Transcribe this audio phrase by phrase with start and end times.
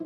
[0.00, 0.04] O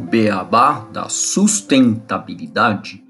[0.00, 3.04] beabá da sustentabilidade.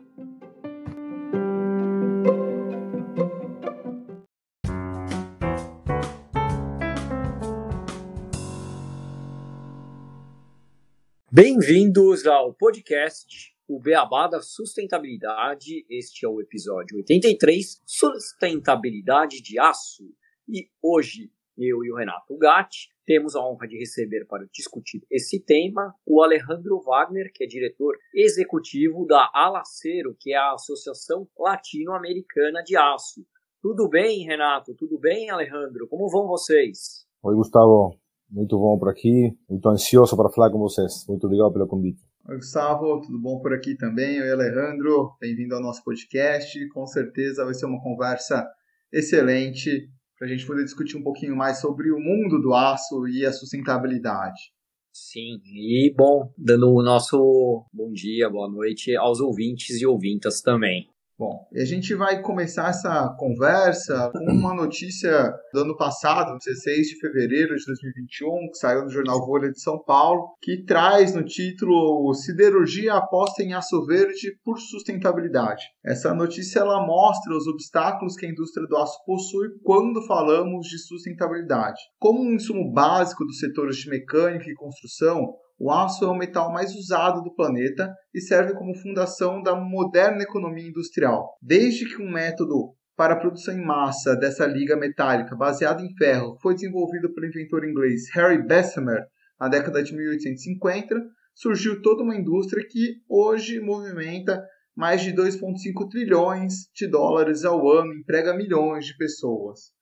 [11.32, 15.87] Bem-vindos ao podcast O Beabá da Sustentabilidade.
[15.88, 20.20] Este é o episódio 83, Sustentabilidade de Aço.
[20.52, 25.38] E hoje, eu e o Renato Gatti temos a honra de receber para discutir esse
[25.38, 32.65] tema o Alejandro Wagner, que é diretor executivo da Alacero, que é a Associação Latino-Americana
[32.65, 33.25] de Aço.
[33.62, 34.75] Tudo bem, Renato?
[34.75, 35.87] Tudo bem, Alejandro?
[35.87, 37.06] Como vão vocês?
[37.23, 37.97] Oi, Gustavo.
[38.28, 39.39] Muito bom por aqui.
[39.48, 41.06] Muito ansioso para falar com vocês.
[41.09, 42.03] Muito obrigado pelo convite.
[42.28, 43.03] Oi, Gustavo.
[43.03, 44.20] Tudo bom por aqui também?
[44.20, 45.12] Oi, Alejandro.
[45.20, 46.69] Bem-vindo ao nosso podcast.
[46.70, 48.45] Com certeza vai ser uma conversa
[48.92, 49.89] excelente
[50.20, 53.33] para a gente poder discutir um pouquinho mais sobre o mundo do aço e a
[53.33, 54.53] sustentabilidade.
[54.92, 60.91] Sim, e bom, dando o nosso bom dia, boa noite aos ouvintes e ouvintas também.
[61.21, 66.87] Bom, e a gente vai começar essa conversa com uma notícia do ano passado, 16
[66.87, 71.23] de fevereiro de 2021, que saiu no jornal Folha de São Paulo, que traz no
[71.23, 75.63] título Siderurgia aposta em aço verde por sustentabilidade.
[75.85, 80.79] Essa notícia ela mostra os obstáculos que a indústria do aço possui quando falamos de
[80.79, 81.83] sustentabilidade.
[81.98, 86.50] Como um insumo básico dos setores de mecânica e construção, o aço é o metal
[86.50, 91.36] mais usado do planeta e serve como fundação da moderna economia industrial.
[91.42, 96.39] Desde que um método para a produção em massa dessa liga metálica baseado em ferro
[96.41, 99.05] foi desenvolvido pelo inventor inglês Harry Bessemer
[99.39, 100.94] na década de 1850,
[101.34, 104.42] surgiu toda uma indústria que hoje movimenta
[104.74, 109.72] mais de 2,5 trilhões de dólares ao ano, emprega milhões de pessoas.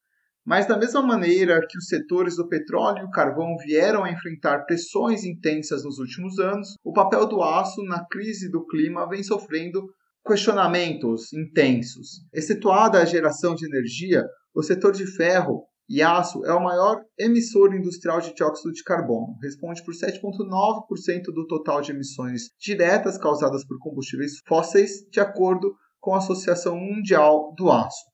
[0.49, 4.65] Mas, da mesma maneira que os setores do petróleo e o carvão vieram a enfrentar
[4.65, 9.85] pressões intensas nos últimos anos, o papel do aço na crise do clima vem sofrendo
[10.27, 12.23] questionamentos intensos.
[12.33, 17.75] Excetuada a geração de energia, o setor de ferro e aço é o maior emissor
[17.75, 19.37] industrial de dióxido de carbono.
[19.43, 26.15] Responde por 7,9% do total de emissões diretas causadas por combustíveis fósseis, de acordo com
[26.15, 28.09] a Associação Mundial do Aço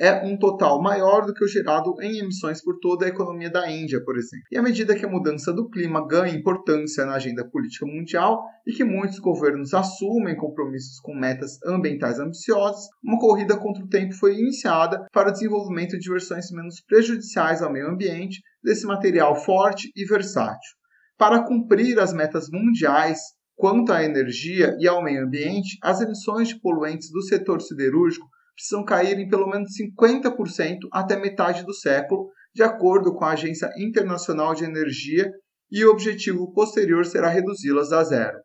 [0.00, 3.70] é um total maior do que o gerado em emissões por toda a economia da
[3.70, 4.46] Índia, por exemplo.
[4.50, 8.72] E à medida que a mudança do clima ganha importância na agenda política mundial e
[8.72, 14.38] que muitos governos assumem compromissos com metas ambientais ambiciosas, uma corrida contra o tempo foi
[14.38, 20.06] iniciada para o desenvolvimento de versões menos prejudiciais ao meio ambiente desse material forte e
[20.06, 20.70] versátil.
[21.18, 23.18] Para cumprir as metas mundiais
[23.54, 28.26] quanto à energia e ao meio ambiente, as emissões de poluentes do setor siderúrgico
[28.60, 33.70] precisam cair em pelo menos 50% até metade do século, de acordo com a Agência
[33.78, 35.30] Internacional de Energia,
[35.70, 38.38] e o objetivo posterior será reduzi-las a zero.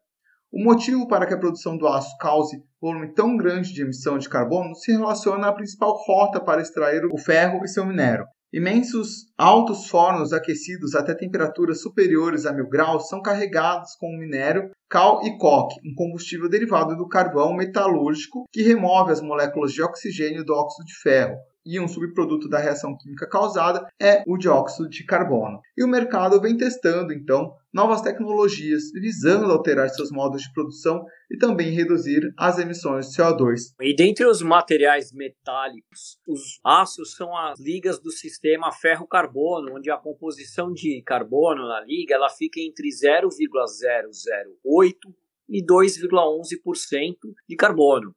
[0.53, 4.29] O motivo para que a produção do aço cause volume tão grande de emissão de
[4.29, 9.89] carbono se relaciona à principal rota para extrair o ferro e seu minério, Imensos altos
[9.89, 15.37] fornos aquecidos até temperaturas superiores a mil graus são carregados com o minério cal e
[15.37, 20.85] coque, um combustível derivado do carvão metalúrgico que remove as moléculas de oxigênio do óxido
[20.85, 21.35] de ferro,
[21.65, 25.59] e um subproduto da reação química causada é o dióxido de carbono.
[25.77, 31.37] E o mercado vem testando, então, novas tecnologias visando alterar seus modos de produção e
[31.37, 33.73] também reduzir as emissões de CO2.
[33.81, 39.97] E dentre os materiais metálicos, os aços são as ligas do sistema ferro-carbono, onde a
[39.97, 45.15] composição de carbono na liga ela fica entre 0,008
[45.49, 47.15] e 2,11%
[47.47, 48.15] de carbono.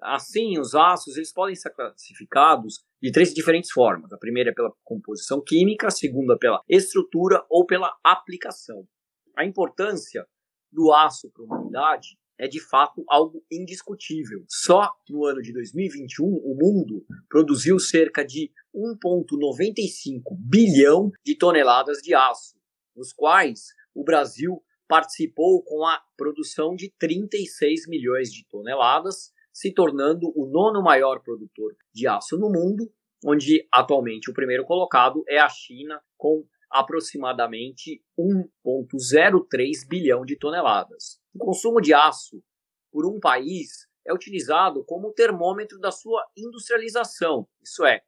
[0.00, 4.12] Assim, os aços eles podem ser classificados de três diferentes formas.
[4.12, 8.86] A primeira é pela composição química, a segunda pela estrutura ou pela aplicação.
[9.36, 10.26] A importância
[10.70, 14.44] do aço para a humanidade é de fato algo indiscutível.
[14.48, 22.14] Só no ano de 2021, o mundo produziu cerca de 1,95 bilhão de toneladas de
[22.14, 22.56] aço,
[22.94, 30.32] nos quais o Brasil participou com a produção de 36 milhões de toneladas, se tornando
[30.36, 32.88] o nono maior produtor de aço no mundo,
[33.26, 41.18] onde atualmente o primeiro colocado é a China, com aproximadamente 1,03 bilhão de toneladas.
[41.34, 42.40] O consumo de aço
[42.92, 48.02] por um país é utilizado como termômetro da sua industrialização, isso é,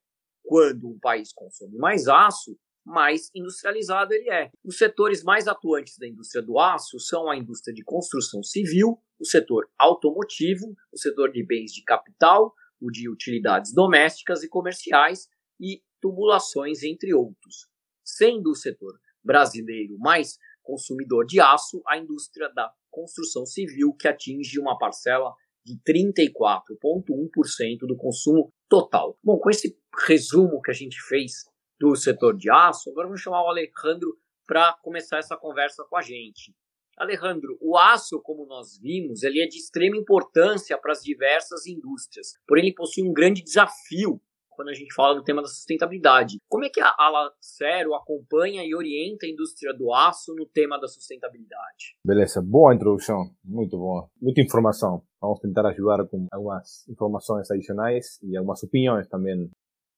[0.45, 4.51] quando um país consome mais aço, mais industrializado ele é.
[4.65, 9.25] Os setores mais atuantes da indústria do aço são a indústria de construção civil, o
[9.25, 15.29] setor automotivo, o setor de bens de capital, o de utilidades domésticas e comerciais
[15.61, 17.69] e tubulações, entre outros.
[18.03, 24.59] Sendo o setor brasileiro mais consumidor de aço, a indústria da construção civil, que atinge
[24.59, 25.35] uma parcela
[25.65, 29.17] de 34,1% do consumo total.
[29.23, 31.45] Bom, com esse resumo que a gente fez
[31.81, 34.15] do setor de aço, agora vamos chamar o Alejandro
[34.47, 36.55] para começar essa conversa com a gente.
[36.99, 42.35] Alejandro, o aço, como nós vimos, ele é de extrema importância para as diversas indústrias,
[42.47, 46.37] porém ele possui um grande desafio quando a gente fala do tema da sustentabilidade.
[46.47, 50.87] Como é que a Alacero acompanha e orienta a indústria do aço no tema da
[50.87, 51.97] sustentabilidade?
[52.05, 55.03] Beleza, boa introdução, muito boa, muita informação.
[55.19, 59.49] Vamos tentar ajudar com algumas informações adicionais e algumas opiniões também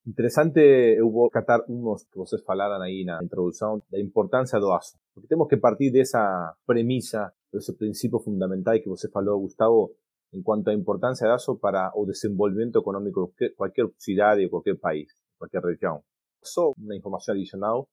[0.05, 0.61] Interesante,
[0.99, 4.99] eu vou catar unos que vocês falaram aí na introdução da importância do aço.
[5.15, 9.93] Porque temos que partir dessa premissa, desse princípio fundamental que você falou, Gustavo,
[10.33, 14.81] en cuanto a importancia de ASO para o desenvolvimiento económico de cualquier ciudad o cualquier
[14.81, 16.01] país, cualquier región.
[16.43, 17.87] Só una información adicional,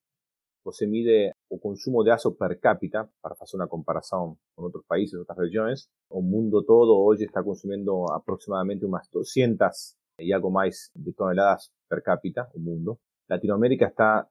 [0.63, 5.19] você mide o consumo de ASO per cápita para hacer una comparación con otros países,
[5.19, 5.89] otras regiones.
[6.09, 12.01] O mundo todo hoy está consumiendo aproximadamente unas 200 y algo más de toneladas per
[12.03, 12.99] cápita, o mundo.
[13.27, 14.29] Latinoamérica está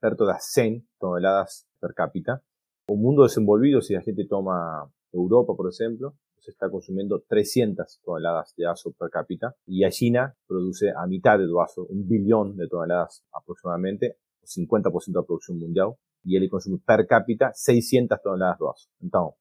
[0.00, 2.42] perto de 100 toneladas per cápita.
[2.88, 8.54] O mundo desenvolvido, si la gente toma Europa, por ejemplo, se está consumiendo 300 toneladas
[8.56, 12.66] de aso per cápita y a China produce a mitad de aso, un billón de
[12.66, 15.94] toneladas aproximadamente, 50% de la producción mundial,
[16.24, 18.88] y él consume per cápita 600 toneladas de aso.
[19.00, 19.38] Entonces,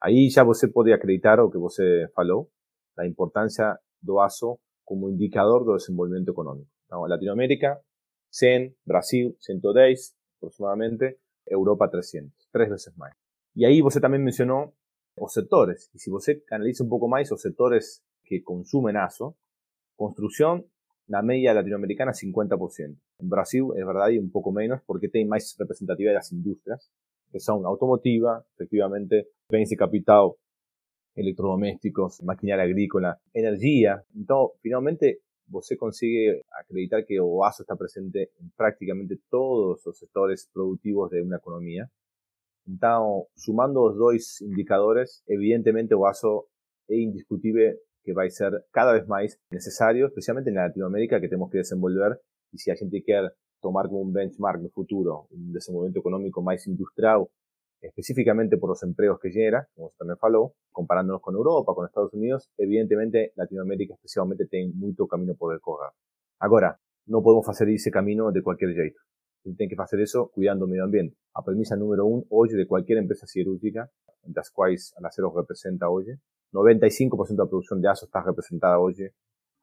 [0.00, 2.50] ahí ya você puede acreditar o que você falou,
[2.96, 6.70] la importancia do aso como indicador del desenvolvimiento económico.
[7.06, 7.82] Latinoamérica,
[8.30, 13.12] 100, Brasil, 110 aproximadamente, Europa 300, tres veces más.
[13.54, 14.72] Y ahí você también mencionó
[15.14, 15.90] o sectores.
[15.92, 19.36] Y si você analiza un poco más los sectores que consumen ASO,
[19.94, 20.64] construcción,
[21.06, 22.98] la media latinoamericana 50%.
[23.18, 26.90] En Brasil es verdad y un poco menos porque tiene más representatividad de las industrias,
[27.30, 30.32] que son automotiva, efectivamente, bienes de capital,
[31.18, 34.02] electrodomésticos, maquinaria agrícola, energía.
[34.14, 40.48] Entonces, finalmente, você consigue acreditar que o ASO está presente en prácticamente todos los sectores
[40.52, 41.90] productivos de una economía
[42.68, 46.46] Então, sumando os dois indicadores, evidentemente o ASO
[46.90, 47.74] é indiscutível
[48.04, 52.20] que vai ser cada vez mais necessário, especialmente na Latinoamérica, que temos que desenvolver,
[52.52, 53.32] e se a gente quer
[53.62, 57.30] tomar como um benchmark no futuro um desenvolvimento econômico mais industrial,
[57.80, 61.86] especificamente por os empregos que gera, como você também falou, comparándonos com a Europa, os
[61.86, 65.92] Estados Unidos, evidentemente Latinoamérica especialmente tem muito caminho por recorrer.
[66.40, 69.00] Agora, não podemos fazer esse caminho de qualquer jeito.
[69.42, 71.16] tienen que hacer eso cuidando el medio ambiente.
[71.34, 73.90] A premisa número uno hoy de cualquier empresa cirúrgica,
[74.34, 76.06] las cuales el acero representa hoy,
[76.52, 78.94] 95% de la producción de ASO está representada hoy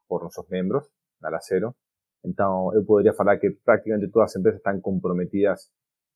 [0.06, 0.90] por nuestros miembros
[1.20, 1.76] al acero.
[2.22, 5.72] Entonces, yo podría hablar que prácticamente todas las empresas están comprometidas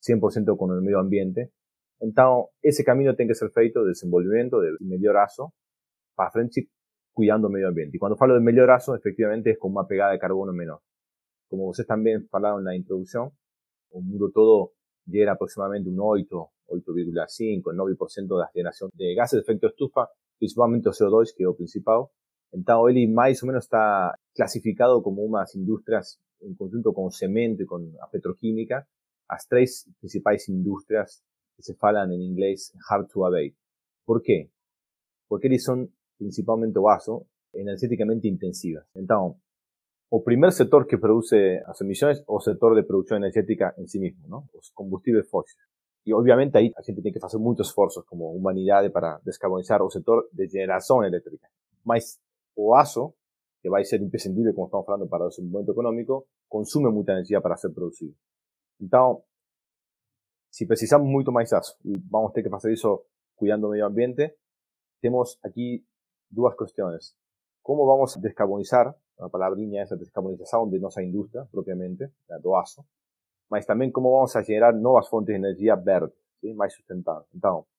[0.06, 1.52] 100% con el medio ambiente.
[2.00, 5.52] Entonces, ese camino tiene que ser feito de desenvolvimiento, de mejor ASO,
[6.14, 6.68] para frente
[7.12, 7.96] cuidando el medio ambiente.
[7.96, 10.80] Y cuando hablo de mejor ASO, efectivamente es con una pegada de carbono menor.
[11.48, 13.30] Como ustedes también falaron en la introducción,
[13.90, 14.72] o mundo todo
[15.04, 20.08] genera aproximadamente un 8, 8,5, 9% de la generación de gases de efecto estufa,
[20.38, 22.04] principalmente o CO2, que es lo principal.
[22.52, 27.66] Entonces, él más o menos está clasificado como unas industrias en conjunto con cemento y
[27.66, 28.88] con la petroquímica,
[29.28, 31.22] las tres principales industrias
[31.60, 33.54] que se falan en inglés hard to abate.
[34.06, 34.50] ¿Por qué?
[35.28, 38.86] Porque ellos son principalmente vaso energéticamente intensivas.
[38.94, 39.42] Entonces,
[40.08, 44.26] o primer sector que produce las emisiones o sector de producción energética en sí mismo,
[44.26, 44.48] ¿no?
[44.54, 45.64] Los combustibles fósiles.
[46.02, 49.90] Y obviamente ahí la gente tiene que hacer muchos esfuerzos como humanidad para descarbonizar o
[49.90, 51.48] sector de generación eléctrica.
[51.84, 52.20] Mas
[52.54, 53.14] o ASO,
[53.62, 57.40] que va a ser imprescindible, como estamos hablando, para el desenvolvimiento económico, consume mucha energía
[57.40, 58.14] para ser producido.
[58.80, 59.24] Entonces,
[60.50, 63.86] si precisamos mucho más ASO y vamos a tener que hacer eso cuidando el medio
[63.86, 64.36] ambiente,
[65.00, 65.86] tenemos aquí
[66.28, 67.16] dos cuestiones.
[67.62, 72.86] ¿Cómo vamos a descarbonizar la palabrinha esa descarbonización de nuestra industria propiamente, la do aço,
[73.50, 76.14] mas también cómo vamos a generar nuevas fuentes de energía verde,
[76.54, 77.28] más sustentables.
[77.34, 77.70] Entonces,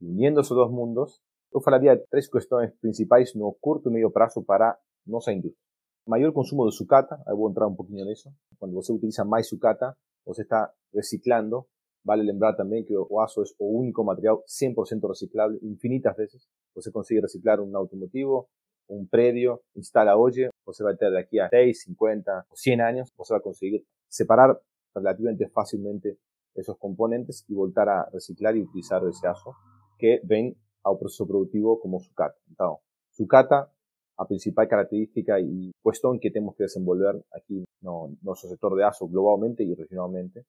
[0.00, 4.42] uniendo esos dos mundos, yo hablaría de tres cuestiones principales no corto y medio plazo
[4.42, 5.62] para nuestra industria.
[6.06, 8.34] Mayor consumo de sucata, voy a entrar un poquito en eso.
[8.58, 9.96] Cuando se utiliza más sucata,
[10.32, 11.68] se está reciclando.
[12.04, 16.48] Vale lembrar también que o aço es o único material 100% reciclable infinitas veces.
[16.76, 18.48] se consigue reciclar un automotivo,
[18.88, 22.80] un predio, instala hoy, você va a tener de aquí a 6, 50 o 100
[22.80, 24.60] años, você va a conseguir separar
[24.94, 26.18] relativamente fácilmente
[26.54, 29.56] esos componentes y volver a reciclar y utilizar ese aso
[29.98, 32.36] que ven al proceso productivo como sucata.
[32.48, 33.72] Entonces, sucata
[34.16, 39.08] a principal característica y cuestión que tenemos que desenvolver aquí no nuestro sector de ASO
[39.08, 40.44] globalmente y regionalmente.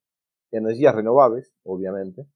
[0.51, 2.27] Energías renovables, obviamente,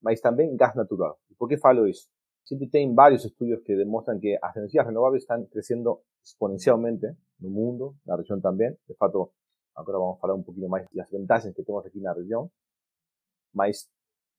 [0.00, 1.14] mas también gas natural.
[1.36, 2.08] Por qué falo eso?
[2.44, 7.50] Siempre hay varios estudios que demuestran que las energías renovables están creciendo exponencialmente en el
[7.50, 8.78] mundo, en la región también.
[8.86, 9.32] De fato,
[9.74, 12.50] ahora vamos un poquito más de las ventajas que tenemos aquí en la región.
[13.52, 13.90] Mas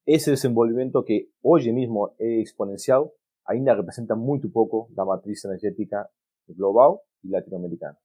[0.05, 3.11] ese desenvolvimiento que hoy mismo es exponencial,
[3.45, 6.09] ainda representa muy poco la matriz energética
[6.47, 7.97] global y latinoamericana.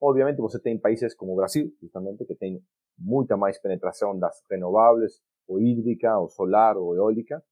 [0.00, 2.64] Obviamente, você tem países como Brasil, justamente, que tem
[3.00, 7.42] muita mais penetração das renováveis, ou hídrica, ou solar, ou eólica,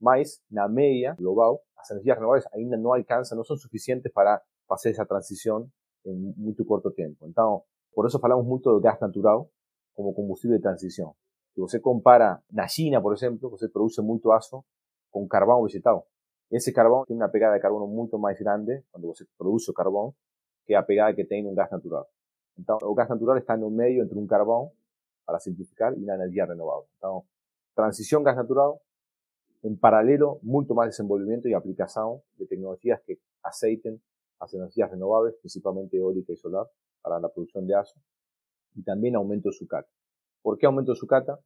[0.00, 4.90] mas na média global, as energias renováveis ainda não alcançam, não são suficientes para fazer
[4.90, 5.68] essa transição
[6.04, 7.26] em muito curto tempo.
[7.26, 7.62] Então,
[7.94, 9.48] por isso falamos muito do gás natural
[9.94, 11.14] como combustível de transição.
[11.54, 14.62] Se você compara na China, por exemplo, você produz muito aço
[15.10, 16.06] com carvão vegetal.
[16.50, 20.14] Ese carbón tiene una pegada de carbono mucho más grande cuando se produce carbón
[20.64, 22.04] que la pegada que tiene un gas natural.
[22.56, 24.70] Entonces, el gas natural está en un medio entre un carbón,
[25.26, 26.88] para simplificar, y una energía renovable.
[27.74, 28.72] Transición gas natural,
[29.62, 34.00] en paralelo, mucho más desenvolvimiento y aplicación de tecnologías que aceiten
[34.40, 36.66] las energías renovables, principalmente eólica y solar,
[37.02, 38.00] para la producción de aso,
[38.74, 39.88] y también aumento de sucata.
[40.42, 41.38] ¿Por qué aumento de sucata?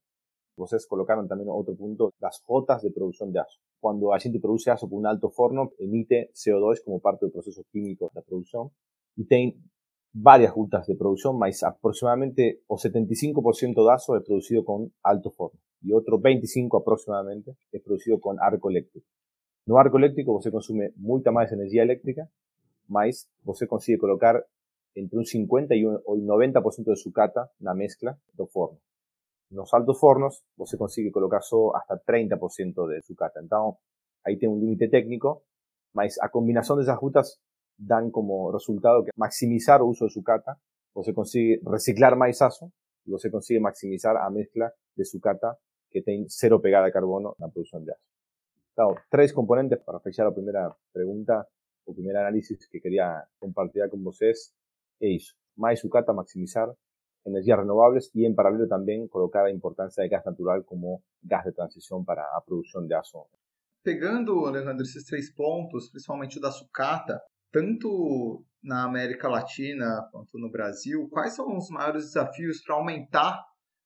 [0.56, 3.58] Ustedes colocaron también otro punto, las jotas de producción de aso.
[3.80, 7.64] Cuando la gente produce aso con un alto forno, emite CO2 como parte del proceso
[7.72, 8.70] químico de producción
[9.16, 9.56] y tiene
[10.12, 15.58] varias rutas de producción, más aproximadamente o 75% de aso es producido con alto forno
[15.82, 19.06] y otro 25 aproximadamente es producido con arco eléctrico.
[19.66, 22.28] No arco eléctrico, usted consume mucha más energía eléctrica,
[22.88, 24.46] más usted consigue colocar
[24.94, 28.78] entre un 50 y un 90% de sucata la mezcla de forno
[29.50, 33.40] los altos fornos, se consigue colocar solo hasta 30% de sucata.
[33.40, 33.80] Entonces,
[34.24, 35.42] ahí tiene un límite técnico,
[35.92, 37.40] mas a combinación de esas rutas
[37.80, 40.60] dan como resultado que maximizar el uso de sucata,
[41.02, 42.72] se consigue reciclar aso
[43.04, 45.58] y se consigue maximizar a mezcla de sucata
[45.90, 48.02] que tiene cero pegada de carbono en la producción de aso.
[48.76, 51.48] Entonces, tres componentes para fechar la primera pregunta
[51.84, 54.54] o primer análisis que quería compartir con ustedes
[55.00, 56.74] es más sucata, maximizar
[57.24, 61.52] energías renovables y en paralelo también colocar la importancia de gas natural como gas de
[61.52, 63.26] transición para la producción de aço.
[63.82, 70.50] Pegando, Alejandro, esses três pontos, principalmente o da sucata, tanto na América Latina quanto no
[70.50, 73.42] Brasil, quais são os maiores desafios para aumentar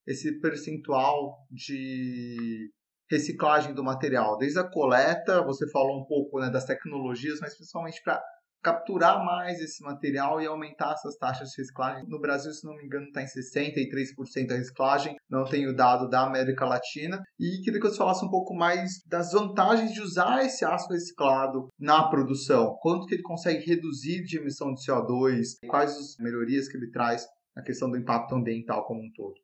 [0.07, 2.71] esse percentual de
[3.11, 4.37] reciclagem do material?
[4.37, 8.23] Desde a coleta, você falou um pouco né, das tecnologias, mas principalmente para
[8.65, 12.09] capturar mais esse material e aumentar essas taxas de reciclagem.
[12.09, 16.27] No Brasil, se não me engano, está em 63% a reciclagem, não tenho dado da
[16.27, 17.23] América Latina.
[17.39, 21.69] E queria que você falasse um pouco mais das vantagens de usar esse aço reciclado
[21.79, 22.77] na produção.
[22.81, 27.27] Quanto que ele consegue reduzir de emissão de CO2, quais as melhorias que ele traz
[27.55, 29.35] na questão do impacto ambiental como um todo.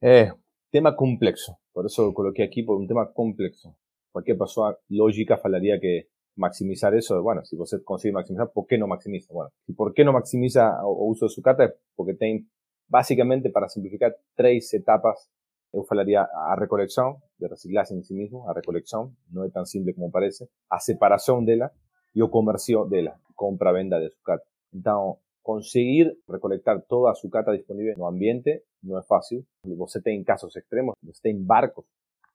[0.00, 0.30] É,
[0.70, 1.52] tema complexo.
[1.74, 3.74] Por isso eu coloquei aqui por um tema complexo.
[4.12, 6.06] Qualquer pessoa lógica falaria que
[6.38, 9.32] maximizar eso, bueno, si usted consigue maximizar, ¿por qué no maximiza?
[9.32, 11.74] Bueno, ¿y por qué no maximiza o, uso de sucata?
[11.94, 12.46] Porque tiene,
[12.86, 15.30] básicamente, para simplificar, tres etapas.
[15.72, 19.94] Yo hablaría a recolección, de reciclaje en sí mismo, a recolección, no es tan simple
[19.94, 21.72] como parece, a separación de la
[22.14, 24.44] y o comercio de la, compra-venda de sucata.
[24.72, 29.46] Entonces, conseguir recolectar toda sucata disponible en el ambiente no es fácil.
[29.62, 31.86] Usted tiene casos extremos, usted tiene barcos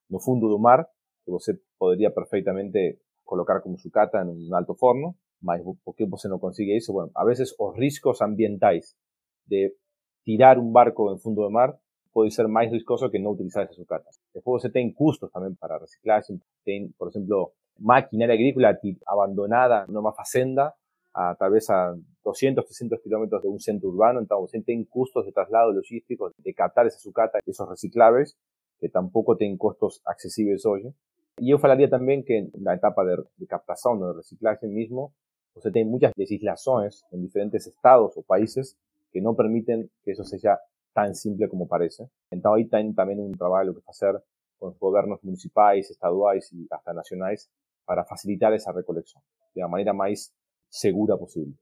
[0.09, 0.89] no fundo del mar,
[1.25, 6.27] que usted podría perfectamente colocar como sucata en un alto forno, mas por qué você
[6.29, 6.77] no consigue?
[6.89, 8.97] Bueno, a veces los riesgos ambientales
[9.45, 9.75] de
[10.23, 11.79] tirar un barco en fondo de mar
[12.11, 14.09] puede ser más riesgoso que no utilizar esa sucata.
[14.33, 20.13] Después você tem custos también para reciclaje, tem, por ejemplo, maquinaria agrícola abandonada en una
[20.13, 20.75] fazenda
[21.13, 25.31] a tal vez a 200, 300 kilómetros de un centro urbano, entonces tem custos de
[25.31, 28.37] traslado logístico, de captar esa sucata, esos reciclables,
[28.79, 30.93] que tampoco tienen costos accesibles hoy.
[31.37, 35.13] Y yo falaría también que en la etapa de, captación o de reciclaje mismo,
[35.55, 38.77] usted tiene muchas legislaciones en diferentes estados o países
[39.11, 40.59] que no permiten que eso sea
[40.93, 42.09] tan simple como parece.
[42.29, 44.23] Entonces ahí hay también un trabajo que hacer
[44.59, 47.49] con los gobiernos municipales, estaduales y hasta nacionales
[47.85, 49.21] para facilitar esa recolección
[49.53, 50.33] de la manera más
[50.69, 51.55] segura posible.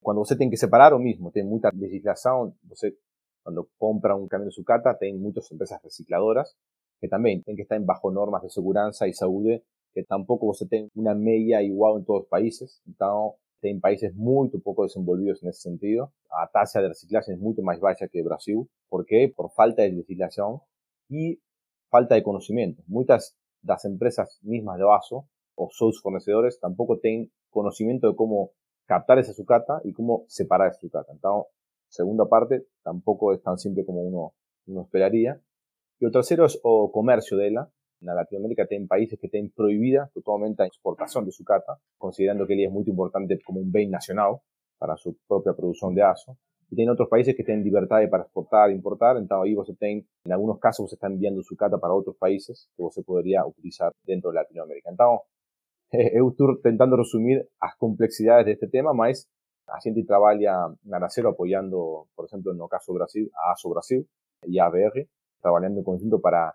[0.00, 2.94] Cuando usted tiene que separar o mismo, tiene mucha legislación, usted
[3.42, 6.56] cuando compra un camión de sucata, tiene muchas empresas recicladoras
[7.00, 9.60] que también tienen que estar bajo normas de seguridad y salud,
[9.92, 12.82] que tampoco vos tenés una media igual en todos los países.
[12.86, 16.12] Entonces, en países muy poco desenvolvidos en ese sentido.
[16.30, 18.68] La tasa de reciclaje es mucho más baja que Brasil.
[18.88, 19.32] ¿Por qué?
[19.34, 20.60] Por falta de legislación
[21.08, 21.40] y
[21.90, 22.82] falta de conocimiento.
[22.86, 28.50] Muchas las empresas mismas de vaso o sus fornecedores tampoco tienen conocimiento de cómo
[28.86, 31.12] captar esa sucata y cómo separar esa sucata.
[31.12, 31.52] Entonces,
[31.88, 34.34] segunda parte, tampoco es tan simple como uno,
[34.66, 35.40] uno esperaría.
[35.98, 37.68] Y el tercero es o comercio de ella.
[38.00, 42.66] En Latinoamérica tienen países que tienen prohibida totalmente la exportación de sucata, considerando que ella
[42.66, 44.36] es muy importante como un bien nacional
[44.78, 46.36] para su propia producción de aso.
[46.70, 50.06] Y tienen otros países que tienen libertad para exportar e importar, entonces ahí vos tienen,
[50.24, 54.30] en algunos casos se está enviando sucata para otros países que se podría utilizar dentro
[54.30, 54.90] de Latinoamérica.
[54.90, 55.26] Entonces,
[56.12, 59.26] eu estou tentando resumir as complexidades deste tema, mas
[59.68, 64.06] a gente trabalha na Aracero apoiando, por exemplo, no caso Brasil, a ASO Brasil
[64.46, 65.08] e a ABR,
[65.46, 66.54] trabalhando em conjunto para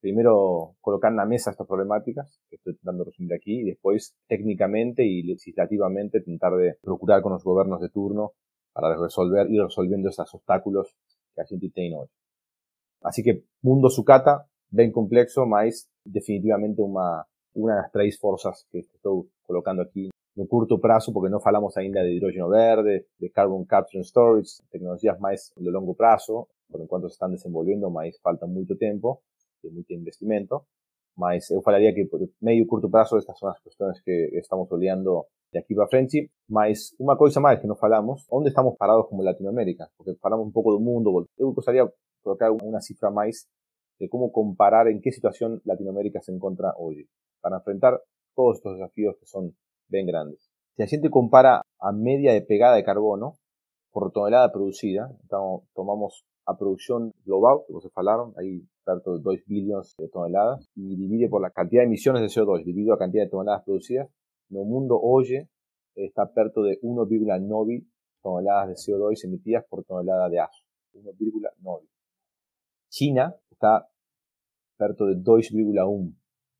[0.00, 5.22] primero colocar na mesa estas problemáticas que estoy tentando resumir aquí y después técnicamente y
[5.22, 8.32] legislativamente tentar de procurar con los gobiernos de turno
[8.72, 10.96] para resolver ir resolviendo esos obstáculos
[11.34, 12.08] que a gente tiene hoy.
[13.02, 18.78] Así que mundo sucata, ben complexo, mas definitivamente una una de las tres fuerzas que
[18.78, 23.64] estoy colocando aquí no curto prazo, porque no falamos ainda de hidrógeno verde, de carbon
[23.64, 28.46] capture and storage, tecnologías más de largo plazo, por enquanto se están desenvolviendo, mas falta
[28.46, 29.22] mucho tiempo
[29.62, 30.66] y mucho investimento.
[31.16, 35.26] Mas eu falaría que por medio curto prazo estas son las cuestiones que estamos olhando
[35.52, 36.30] de aquí para frente.
[36.48, 39.90] Mas una cosa más que no falamos, ¿dónde estamos parados como Latinoamérica?
[39.96, 41.26] Porque falamos un poco del mundo.
[41.36, 41.90] Eu gostaria
[42.22, 43.48] colocar una cifra más
[43.98, 47.08] de cómo comparar en qué situación Latinoamérica se encuentra hoy
[47.40, 48.00] para enfrentar
[48.34, 49.54] todos estos desafíos que son
[49.88, 50.50] bien grandes.
[50.76, 53.36] Si la gente compara a media de pegada de carbono
[53.92, 55.10] por tonelada producida,
[55.74, 60.96] tomamos a producción global, que se falaron, ahí perto de 2 billones de toneladas, y
[60.96, 64.08] divide por la cantidad de emisiones de CO2 dividido a cantidad de toneladas producidas,
[64.50, 65.48] el mundo hoy
[65.94, 67.86] está perto de 1,9
[68.22, 70.64] toneladas de CO2 emitidas por tonelada de aso.
[70.94, 71.88] 1,9.
[72.88, 73.88] China está
[74.76, 76.16] perto de 2,1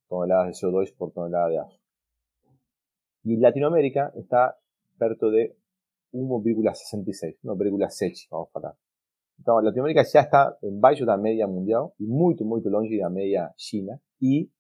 [0.09, 1.81] toneladas de CO2 por tonelada de aso.
[3.25, 4.59] Y Latinoamérica está
[4.99, 5.57] perto de
[6.13, 8.75] 1,66, 1,7, vamos a falar.
[9.41, 13.99] Então, Latinoamérica ya está de la media mundial y muy, muy longe la media China.
[14.21, 14.51] Y,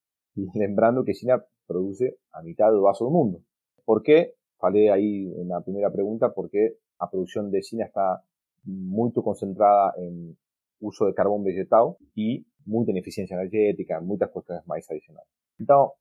[0.55, 3.43] lembrando que China produce a mitad del vaso del mundo.
[3.85, 4.37] ¿Por qué?
[4.59, 8.25] Falé ahí en la primera pregunta, porque la producción de China está
[8.65, 10.39] muy concentrada en
[10.81, 15.29] uso de carbón vegetal y mucha ineficiencia energética, muchas cuestiones más adicionales.
[15.59, 15.95] Entonces,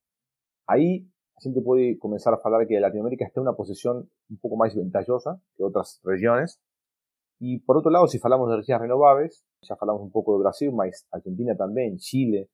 [0.68, 1.02] ahí
[1.36, 4.74] la gente puede comenzar a hablar que Latinoamérica está en una posición un poco más
[4.74, 6.62] ventajosa que otras regiones.
[7.40, 10.74] Y por otro lado, si hablamos de energías renovables, ya hablamos un poco de Brasil,
[10.74, 12.50] más Argentina también, Chile,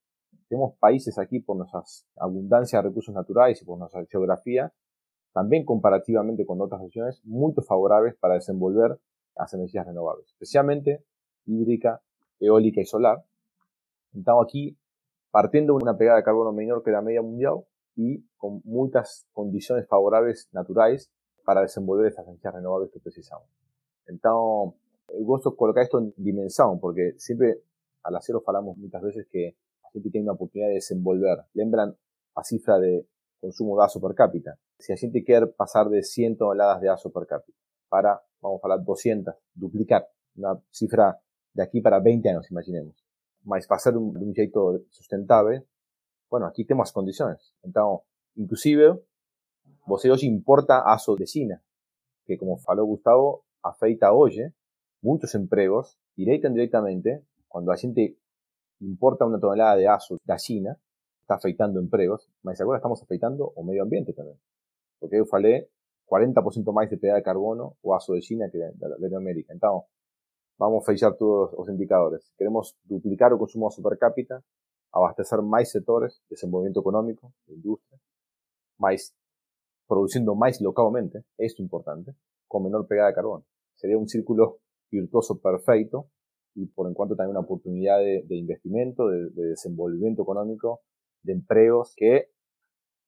[0.48, 1.82] tenemos países aquí por nuestra
[2.16, 4.72] abundancia de recursos naturales y por nuestra geografía,
[5.32, 8.98] también comparativamente con otras regiones, muy favorables para desenvolver
[9.34, 11.04] las energías renovables, especialmente
[11.46, 12.00] hídrica,
[12.38, 13.24] eólica y solar.
[14.14, 14.78] Estamos aquí
[15.32, 17.64] partiendo de una pegada de carbono menor que la media mundial
[17.96, 21.10] y con muchas condiciones favorables naturales
[21.44, 23.65] para desenvolver estas energías renovables que precisamos.
[24.06, 27.62] Entonces, el gusto colocar esto en dimensión, porque siempre
[28.02, 31.38] al acero falamos muchas veces que la gente tiene una oportunidad de desenvolver.
[31.54, 31.96] Lembran
[32.34, 33.06] la cifra de
[33.40, 34.58] consumo de aso per cápita.
[34.78, 38.66] Si la gente quiere pasar de 100 toneladas de aso per cápita para, vamos a
[38.66, 41.20] hablar, 200, duplicar una cifra
[41.54, 43.06] de aquí para 20 años, imaginemos
[43.46, 45.64] mas para ser un, de jeito sustentable,
[46.28, 47.54] bueno, aquí tenemos condiciones.
[47.62, 49.00] Entonces, inclusive,
[49.86, 51.62] você hoje importa aço de China,
[52.26, 54.52] que como falou Gustavo, afeita hoje
[55.02, 58.18] muchos empleos, directa indirectamente, cuando la gente
[58.80, 60.78] importa una tonelada de aso de China,
[61.20, 64.38] está afeitando empleos, mas agora estamos afeitando o medio ambiente también.
[64.98, 65.68] Porque eu falei
[66.06, 69.52] 40% más de pegada de carbono o aso de China que de, de, de América.
[69.52, 69.88] Entonces,
[70.58, 72.32] vamos fechar todos los indicadores.
[72.36, 74.42] Queremos duplicar el consumo per cápita,
[74.92, 77.98] abastecer más sectores, desenvolvimiento económico, industria,
[78.78, 79.14] más
[79.86, 82.14] produciendo más localmente, esto es importante,
[82.48, 83.44] con menor pegada de carbono.
[83.76, 84.58] Sería un círculo
[84.90, 86.10] virtuoso perfecto
[86.54, 90.80] y por en cuanto también una oportunidad de, de investimento, de, de, desenvolvimiento económico,
[91.22, 92.30] de empleos que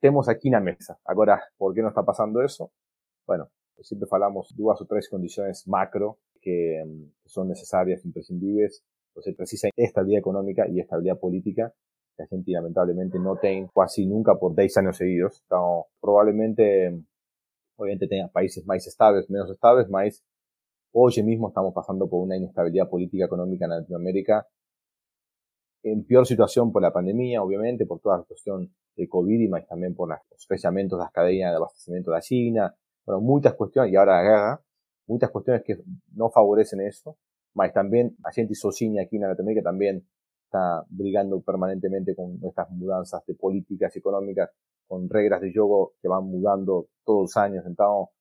[0.00, 0.98] tenemos aquí en la mesa.
[1.04, 2.70] Ahora, ¿por qué no está pasando eso?
[3.26, 3.50] Bueno,
[3.80, 8.84] siempre falamos dos o tres condiciones macro que, mm, son necesarias, imprescindibles,
[9.20, 11.74] se precisa estabilidad económica y estabilidad política
[12.16, 15.40] que gente lamentablemente no tiene casi nunca por 10 años seguidos.
[15.42, 17.06] Entonces, probablemente, mm,
[17.76, 20.24] obviamente tenga países más estables, menos estables, más
[20.92, 24.46] hoy mismo estamos pasando por una inestabilidad política económica en Latinoamérica
[25.82, 29.66] en peor situación por la pandemia, obviamente, por toda la cuestión de COVID y más
[29.66, 32.74] también por los especiamentos de las cadenas de abastecimiento de la China,
[33.06, 34.62] bueno, muchas cuestiones, y ahora la guerra,
[35.06, 35.78] muchas cuestiones que
[36.14, 37.16] no favorecen eso,
[37.54, 40.06] más también a gente socinia aquí en Latinoamérica también
[40.44, 44.50] está brigando permanentemente con estas mudanzas de políticas económicas,
[44.86, 47.64] con reglas de juego que van mudando todos los años.
[47.66, 48.14] Entonces,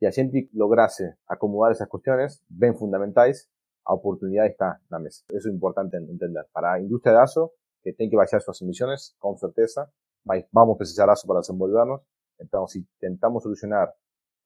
[0.00, 3.46] e a gente lograsse acomodar essas questões bem fundamentais,
[3.84, 5.22] a oportunidade está na mesa.
[5.32, 6.44] Isso é importante entender.
[6.52, 7.50] Para a indústria de aço,
[7.82, 9.90] que tem que baixar suas emissões, com certeza,
[10.24, 12.00] mas vamos precisar aço para desenvolvernos.
[12.40, 13.92] Então, se tentamos solucionar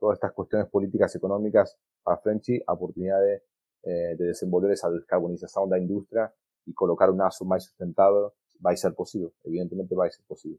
[0.00, 3.42] todas estas questões políticas económicas para frente, a oportunidade
[3.84, 6.32] eh, de desenvolver essa descarbonização da indústria
[6.66, 9.32] e colocar um aço mais sustentável vai ser possível.
[9.44, 10.58] Evidentemente vai ser possível.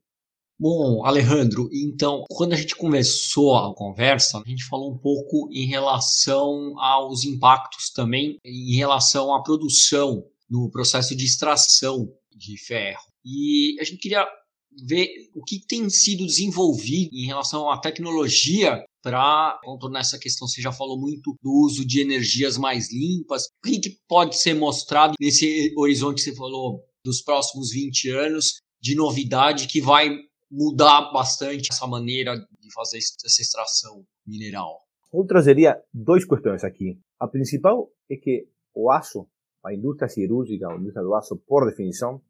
[0.58, 5.66] Bom, Alejandro, então, quando a gente começou a conversa, a gente falou um pouco em
[5.66, 13.04] relação aos impactos também, em relação à produção no processo de extração de ferro.
[13.26, 14.26] E a gente queria
[14.88, 20.48] ver o que tem sido desenvolvido em relação à tecnologia para contornar essa questão.
[20.48, 23.44] Você já falou muito do uso de energias mais limpas.
[23.46, 28.96] O que pode ser mostrado nesse horizonte que você falou dos próximos 20 anos de
[28.96, 30.18] novidade que vai
[30.50, 34.82] mudar bastante essa maneira de fazer essa extração mineral?
[35.14, 37.00] Eu trazeria duas questões aqui.
[37.20, 39.28] A principal é que o aço,
[39.64, 42.22] a indústria cirúrgica, a indústria do aço, por definição,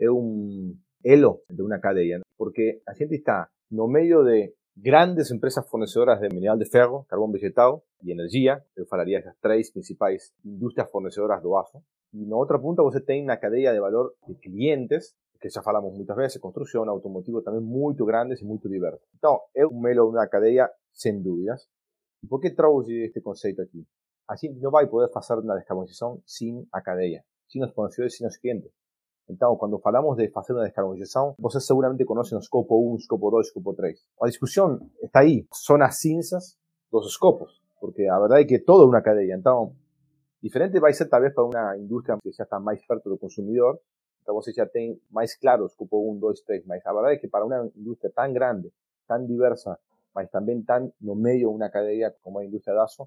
[0.00, 5.68] é um elo de uma cadeia, porque a gente está no meio de grandes empresas
[5.68, 8.64] fornecedoras de mineral de ferro, carvão vegetal e energia.
[8.76, 11.78] Eu falaria das três principais indústrias fornecedoras do aço.
[12.12, 15.14] E na outra ponta você tem uma cadeia de valor de clientes
[15.44, 19.02] que já falamos muitas vezes, construção, automotivo também muito grandes e muito diversos.
[19.14, 21.68] Então, é um melo uma cadeia, sem dúvidas.
[22.22, 23.86] E por que trouxe este conceito aqui?
[24.26, 28.26] A gente não vai poder fazer uma descarbonização sem a cadeia, sem os fornecedores, sem
[28.26, 28.72] os clientes.
[29.28, 33.46] Então, quando falamos de fazer uma descarbonização, você seguramente conhece o escopo 1, escopo 2,
[33.46, 34.00] escopo 3.
[34.22, 36.56] A discussão está aí, são as cinzas
[36.90, 39.36] dos escopos, porque a verdade é que todo é uma cadeia.
[39.38, 39.76] Então,
[40.42, 43.78] diferente vai ser talvez para uma indústria que já está mais perto do consumidor,
[44.24, 47.18] então você já tem mais claro o escopo 1, 2, 3, mas a verdade é
[47.18, 48.72] que para uma indústria tão grande,
[49.06, 49.78] tão diversa,
[50.14, 53.06] mas também tão no meio de uma cadeia como a indústria de aço,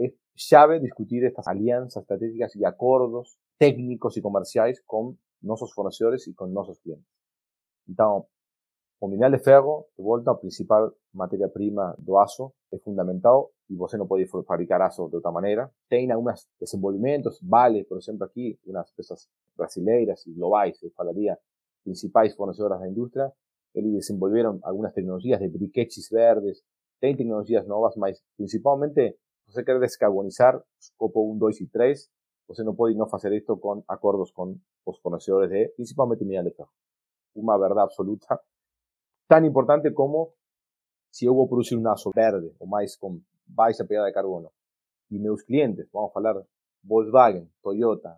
[0.00, 6.34] é chave discutir estas alianças estratégicas e acordos técnicos e comerciais com nossos fornecedores e
[6.34, 7.06] com nossos clientes.
[7.88, 8.26] Então,
[9.00, 13.96] o mineral de ferro, de volta, a principal matéria-prima do aço, é fundamental e você
[13.96, 15.70] não pode fabricar aço de outra maneira.
[15.88, 21.38] Tem alguns desenvolvimentos, Vale, por exemplo, aqui, umas empresas brasileiras e globais, eu falaria,
[21.84, 23.32] principais fornecedoras da indústria,
[23.74, 26.62] eles desenvolveram algumas tecnologias de briquetes verdes,
[27.00, 32.08] tem tecnologias novas, mas principalmente, se você quer descarbonizar, escopo 1, 2 e 3,
[32.48, 36.56] você não pode não fazer isto com acordos com os fornecedores de, principalmente, mineral de
[36.56, 36.70] ferro.
[37.34, 38.40] Uma verdade absoluta,
[39.28, 40.32] tão importante como
[41.10, 44.50] se eu vou produzir um aço verde, ou mais com baixa pegada de carbono,
[45.10, 46.42] e meus clientes, vamos falar
[46.82, 48.16] Volkswagen, Toyota,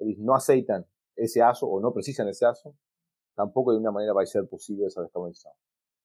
[0.00, 0.84] eles não aceitam
[1.16, 2.74] esse aço ou não precisam desse aço,
[3.36, 5.52] tampouco de uma maneira vai ser possível essa descarbonização.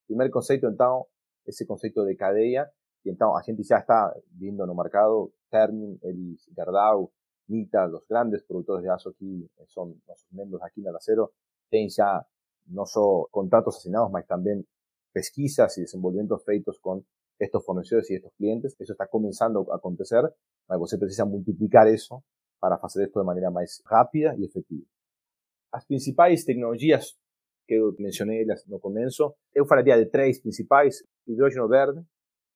[0.06, 1.06] Primeiro conceito, então,
[1.46, 2.70] esse conceito de cadeia,
[3.04, 7.12] e então a gente já está vindo no mercado, Ternium, eles, Gerdau,
[7.48, 11.32] Nita, los grandes productores de aço aquí eh, son nuestros miembros aquí en el acero,
[11.70, 12.26] tienen ya
[12.66, 14.66] no solo contratos asignados, mas también
[15.12, 17.06] pesquisas y desenvolvimientos feitos con
[17.38, 18.74] estos fornecedores y estos clientes.
[18.78, 20.22] Eso está comenzando a acontecer,
[20.68, 22.24] mas você precisa multiplicar eso
[22.58, 24.86] para hacer esto de manera más rápida y efectiva.
[25.72, 27.18] Las principales tecnologías
[27.66, 32.00] que eu mencionei no começo, eu falaria de tres principais, hidrógeno verde,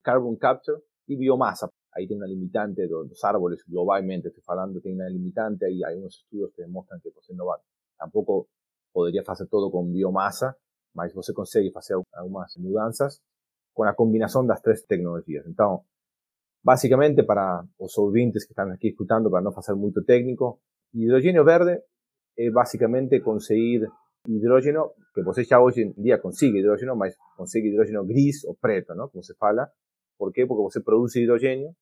[0.03, 1.69] carbon capture y biomasa.
[1.93, 6.19] ahí tiene una limitante, los árboles globalmente estoy hablando, tiene una limitante, ahí hay unos
[6.21, 7.61] estudios que demuestran que pues, no va,
[7.99, 8.49] tampoco
[8.93, 10.57] podría hacer todo con biomasa,
[10.95, 13.23] mas você consegue hacer algunas mudanzas
[13.73, 15.47] con la combinación de las tres tecnologías.
[16.63, 20.61] Básicamente para los ouvintes que están aquí escuchando, para no hacer mucho técnico,
[20.93, 21.85] hidrógeno verde
[22.37, 23.89] es básicamente conseguir
[24.27, 28.95] hidrógeno, que você ya hoy en día consigue hidrógeno, mas consigue hidrógeno gris o preto,
[28.95, 29.09] ¿no?
[29.09, 29.73] Como se fala,
[30.19, 30.47] por qué?
[30.47, 31.75] Porque você produce hidrogênio,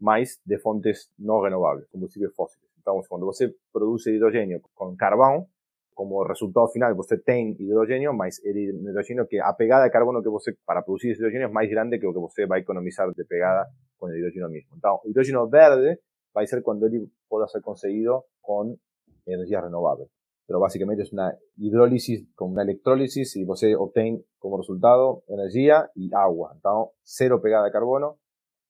[0.00, 2.64] mas de fontes não renováveis, combustíveis fósseis.
[2.80, 5.46] Então, quando você produz hidrogênio com carvão,
[5.94, 10.30] como resultado final você tem hidrogênio, mas o hidrogênio que a pegada de carbono que
[10.30, 13.24] você para produzir esse hidrogênio é mais grande que o que você vai economizar de
[13.24, 13.68] pegada
[14.02, 14.76] com o hidrogênio mesmo.
[14.76, 16.00] Então, o hidrogênio verde
[16.34, 18.76] vai ser quando ele pode ser conseguido com
[19.24, 20.10] energias renováveis.
[20.44, 26.10] Pero básicamente es una hidrólisis con una electrólisis y você obtiene como resultado energía y
[26.12, 26.50] agua.
[26.56, 28.18] Entonces, cero pegada de carbono.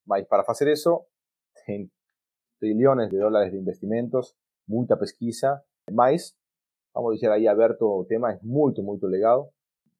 [0.05, 1.07] Mas para hacer eso,
[1.65, 1.89] tem
[2.59, 6.37] trillones de dólares de investimentos, mucha pesquisa, mas,
[6.93, 9.51] vamos a decir ahí aberto o tema, es muy, muy legado.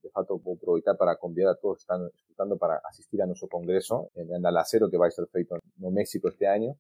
[0.04, 3.26] De fato, voy a aprovechar para convidar a todos que están escuchando para asistir a
[3.26, 6.76] nuestro congreso en Andalacero que va a ser feito en México este año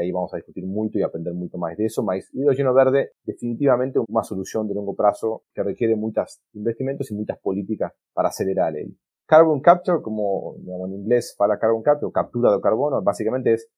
[0.00, 3.98] ahí vamos a discutir mucho y aprender mucho más de eso, mas hidrógeno verde definitivamente
[4.06, 8.96] una solución de largo plazo que requiere muchos investimentos y muchas políticas para acelerar él.
[9.26, 13.68] Carbon capture, como en inglés fala carbon capture, captura de carbono, básicamente es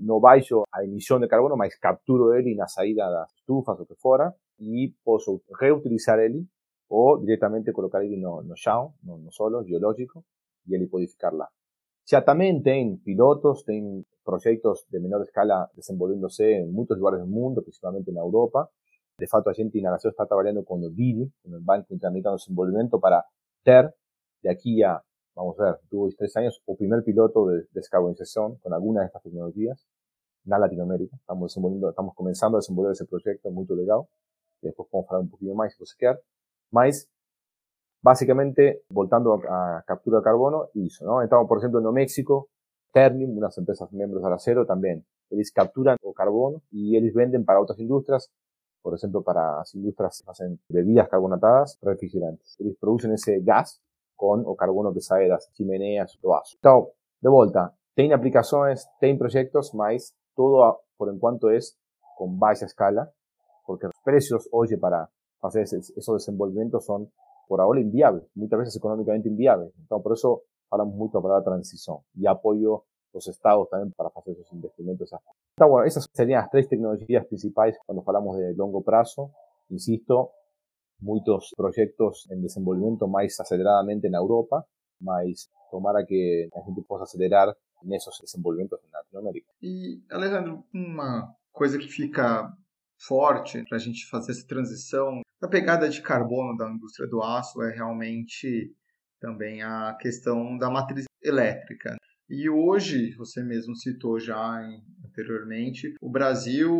[0.00, 3.94] no baixo a emisión de carbono, mas capturo ele na saída das estufas ou que
[3.94, 6.44] fora e posso reutilizar ele
[6.88, 8.54] ou directamente colocar ele no, no
[9.02, 10.24] no, no solo geológico
[10.66, 11.48] e ele pode ficar lá.
[12.06, 17.62] Já também tem pilotos, tem projetos de menor escala desenvolvendo-se em muitos lugares do mundo,
[17.62, 18.68] principalmente na Europa.
[19.18, 22.36] De fato, a gente na Nación está trabalhando com o BIDI, com o Banco Interamericano
[22.36, 23.24] de Desenvolvimento, para
[23.62, 23.92] ter
[24.42, 25.02] de aqui a
[25.38, 29.22] vamos a ver, dos, tres años, o primer piloto de descarbonización con alguna de estas
[29.22, 29.86] tecnologías
[30.44, 31.16] en Latinoamérica.
[31.16, 34.02] Estamos estamos comenzando a desenvolver ese proyecto muy legal.
[34.60, 36.20] Después podemos hablar un poquito más si você quer.
[36.70, 37.08] Mas,
[38.02, 41.22] básicamente, voltando a, captura de carbono, eso, ¿no?
[41.22, 42.48] Estamos, por ejemplo, en México,
[42.92, 45.04] Ternium, unas empresas miembros del acero también.
[45.30, 48.30] Ellos capturan el carbono y ellos venden para otras industrias,
[48.82, 52.56] por ejemplo, para las industrias que hacen bebidas carbonatadas, refrigerantes.
[52.58, 53.80] Ellos producen ese gas
[54.16, 56.56] con o carbono que sai das chimeneas do aço.
[56.58, 56.90] Então,
[57.22, 61.58] de volta, tem aplicações, tem projetos, mas todo por enquanto é
[62.16, 63.12] com baixa escala,
[63.64, 65.08] porque os preços hoje para
[65.40, 67.08] fazer esses, desenvolvimentos são,
[67.48, 69.72] por ahora, inviáveis, muitas vezes económicamente inviáveis.
[69.84, 74.32] Então, por isso, falamos muito para a transição e apoio dos estados também para fazer
[74.32, 75.10] esses investimentos.
[75.54, 79.30] Então, bueno, essas seriam as três tecnologias principais quando falamos de longo prazo.
[79.70, 80.30] Insisto,
[81.00, 84.66] muchos proyectos en desenvolvimiento más aceleradamente en Europa,
[85.00, 89.52] mas tomara que a gente possa acelerar nesses desenvolvimentos em Latinoamérica.
[89.62, 92.52] E, Alejandro, uma coisa que fica
[92.98, 97.62] forte para a gente fazer essa transição da pegada de carbono da indústria do aço
[97.62, 98.72] é realmente
[99.20, 101.96] também a questão da matriz elétrica.
[102.30, 104.60] E hoje, você mesmo citou já
[105.04, 106.70] anteriormente, o Brasil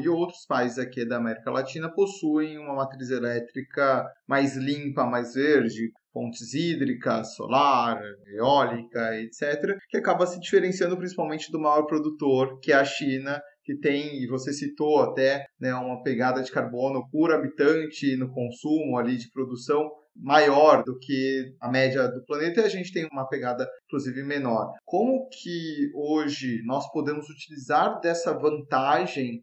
[0.00, 5.92] e outros países aqui da América Latina possuem uma matriz elétrica mais limpa, mais verde,
[6.12, 8.00] fontes hídricas, solar,
[8.34, 13.76] eólica, etc., que acaba se diferenciando principalmente do maior produtor, que é a China, que
[13.76, 19.18] tem, e você citou até, né, uma pegada de carbono por habitante no consumo ali
[19.18, 23.68] de produção maior do que a média do planeta e a gente tem uma pegada,
[23.86, 24.72] inclusive, menor.
[24.84, 29.42] Como que hoje nós podemos utilizar dessa vantagem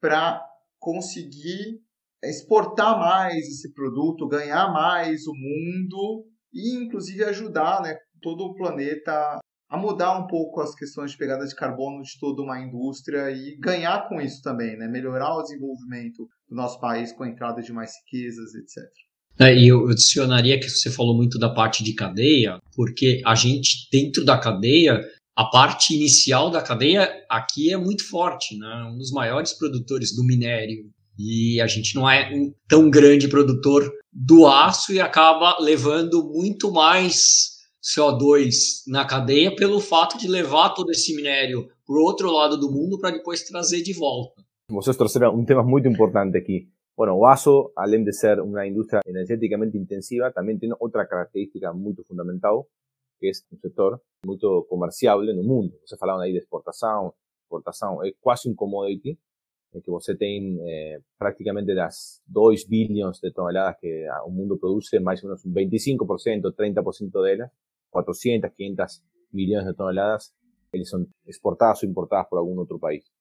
[0.00, 0.40] para
[0.78, 1.80] conseguir
[2.22, 9.40] exportar mais esse produto, ganhar mais o mundo e, inclusive, ajudar né, todo o planeta
[9.72, 13.56] a mudar um pouco as questões de pegada de carbono de toda uma indústria e
[13.58, 14.86] ganhar com isso também, né?
[14.86, 18.84] melhorar o desenvolvimento do nosso país com a entrada de mais riquezas, etc.
[19.40, 23.88] É, e eu adicionaria que você falou muito da parte de cadeia, porque a gente,
[23.90, 25.00] dentro da cadeia,
[25.34, 28.90] a parte inicial da cadeia aqui é muito forte, né?
[28.92, 30.84] Um dos maiores produtores do minério.
[31.18, 36.70] E a gente não é um tão grande produtor do aço e acaba levando muito
[36.70, 37.51] mais
[37.82, 42.70] CO2 na cadeia pelo fato de levar todo esse minério para o outro lado do
[42.70, 44.40] mundo para depois trazer de volta.
[44.70, 49.78] Vocês trouxeram um tema muito importante aqui, Bueno, Oaso, além de ser una industria energéticamente
[49.78, 52.66] intensiva, también tiene otra característica muy fundamental,
[53.18, 55.74] que es un sector muy comerciable en el mundo.
[55.86, 57.12] Você falaban ahí de exportación,
[57.44, 59.18] exportación es casi un commodity,
[59.72, 65.00] en que você tem eh, prácticamente las 2 billones de toneladas que un mundo produce,
[65.00, 67.50] más o menos un 25%, 30% de ellas,
[67.92, 70.34] 400, 500 millones de toneladas,
[70.72, 73.12] ellas son exportadas o importadas por algún otro país.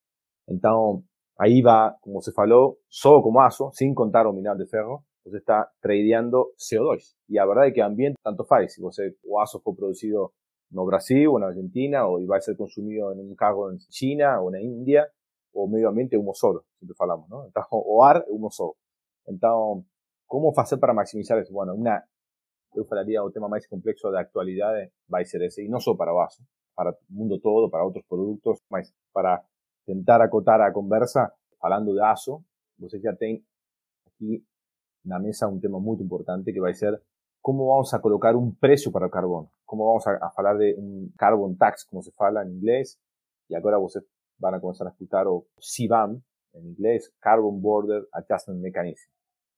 [0.48, 1.06] Entonces,
[1.44, 5.38] Ahí va, como se faló, solo como ASO, sin contar o mineral de ferro, você
[5.38, 7.16] está tradeando CO2.
[7.28, 8.74] Y la verdad es que ambiente tanto faz.
[8.76, 10.34] Si você, o ASO fue producido
[10.70, 14.40] no Brasil o en Argentina, o va a ser consumido en un cargo en China
[14.40, 15.08] o en India,
[15.52, 17.44] o medio ambiente humo solo, siempre falamos, ¿no?
[17.46, 18.76] Entonces, o ar humo solo.
[19.26, 19.90] Entonces,
[20.28, 21.52] ¿cómo hacer para maximizar eso?
[21.52, 22.06] Bueno, una,
[22.74, 24.74] yo falaría un tema más complejo de actualidad
[25.14, 26.28] va a ser ese, y no solo para o
[26.74, 29.44] para el mundo todo, para otros productos, más para
[29.86, 32.44] tentar acotar a conversa, falando de ASO,
[32.78, 33.44] você já tem
[34.08, 34.46] aqui
[35.04, 37.02] na mesa um tema muito importante que vai ser
[37.42, 40.76] como vamos a colocar um preço para o carbono, como vamos a, a falar de
[40.78, 42.98] um carbon tax, como se fala em inglês,
[43.50, 44.06] e agora vocês
[44.40, 46.22] vão começar a escutar o CBAM,
[46.54, 49.10] em inglês, Carbon Border Adjustment Mechanism.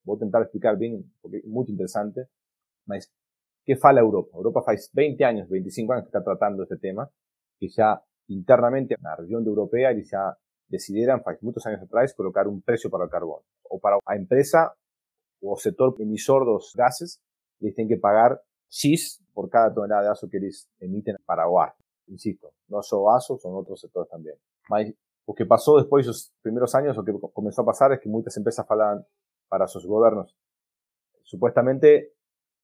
[0.06, 2.26] Vou tentar explicar bem, porque é muito interessante,
[2.86, 3.12] mas
[3.66, 4.32] que fala a Europa?
[4.34, 7.10] A Europa faz 20 anos, 25 anos que está tratando este tema,
[7.60, 12.48] que já internamente en la región de europea y ya decidieran, muchos años atrás, colocar
[12.48, 13.42] un precio para el carbón.
[13.64, 14.74] O para la empresa
[15.42, 17.22] o sector emisor de los gases,
[17.60, 21.74] les tienen que pagar X por cada tonelada de aso que les emiten para OAR.
[22.08, 24.36] Insisto, no solo ASO, son otros sectores también.
[25.26, 28.10] Lo que pasó después de esos primeros años, lo que comenzó a pasar es que
[28.10, 29.06] muchas empresas falan
[29.48, 30.36] para sus gobiernos.
[31.24, 32.14] Supuestamente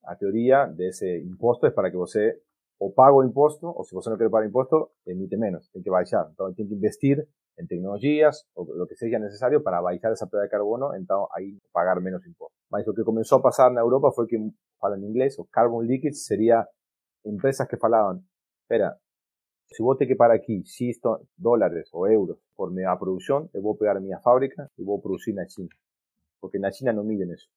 [0.03, 2.41] a teoría de ese impuesto es para que você
[2.79, 6.27] o paga o impuesto, o si você pagar impuesto, emite menos, tiene que bajar.
[6.29, 10.43] Entonces tiene que investir en tecnologías o lo que sea necesario para bajar esa pega
[10.43, 12.57] de carbono, entonces ahí pagar menos impuestos.
[12.69, 16.69] Mas que comenzó a pasar en Europa fue que, en inglés, o carbon leakage sería
[17.25, 18.25] empresas que falaban,
[18.61, 18.97] espera,
[19.71, 21.01] si vos te que pagar aquí X
[21.35, 24.99] dólares o euros por mi producción, te voy a pegar a mi fábrica y voy
[24.99, 25.69] a producir en China.
[26.39, 27.49] Porque en la China no miden eso.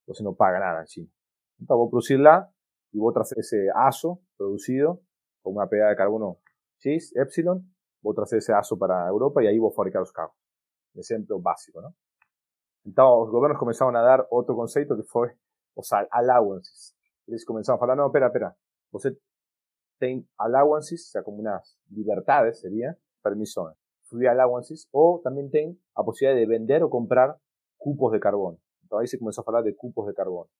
[0.00, 1.08] Entonces no paga nada en China.
[1.58, 2.52] Entonces voy a producirla
[2.92, 5.00] y voy a traer ese ASO producido
[5.42, 6.38] con una pegada de carbono
[6.80, 10.12] X, Epsilon, voy a traer ese ASO para Europa y ahí voy a fabricar los
[10.12, 10.34] carros.
[10.94, 11.94] Ejemplo básico, ¿no?
[12.84, 15.36] Entonces los gobiernos comenzaron a dar otro concepto que fue
[15.74, 16.94] los allowances.
[17.26, 18.56] Ellos comenzaron a hablar, no, espera, espera,
[18.92, 19.18] você
[19.98, 26.04] tem allowances, o sea, como unas libertades, sería, permisiones, free allowances, o también ten la
[26.04, 27.38] posibilidad de vender o comprar
[27.76, 28.58] cupos de carbono.
[28.82, 30.50] Entonces ahí se comenzó a hablar de cupos de carbono.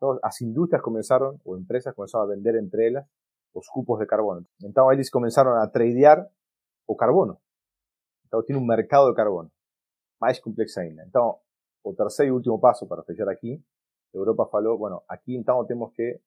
[0.00, 3.08] Entonces, las industrias comenzaron, o empresas comenzaron a vender entre ellas
[3.52, 4.46] los cupos de carbono.
[4.60, 6.30] Entonces ellos comenzaron a tradear
[6.86, 7.40] o carbono.
[8.24, 9.50] Entonces tiene un mercado de carbono.
[10.20, 11.02] Más complejo ainda.
[11.02, 11.42] Entonces,
[11.82, 13.62] o tercer y último paso para fechar aquí,
[14.12, 16.22] Europa falou, bueno, aquí entonces tenemos que,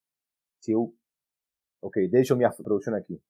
[0.60, 3.22] si ok, hecho mi producción aquí,